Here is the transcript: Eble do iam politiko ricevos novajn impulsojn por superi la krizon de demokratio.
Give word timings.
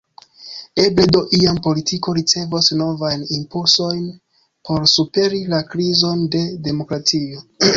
Eble 0.83 1.03
do 1.15 1.19
iam 1.39 1.59
politiko 1.67 2.13
ricevos 2.19 2.71
novajn 2.79 3.27
impulsojn 3.37 4.01
por 4.71 4.89
superi 4.95 5.43
la 5.53 5.61
krizon 5.75 6.25
de 6.39 6.45
demokratio. 6.71 7.47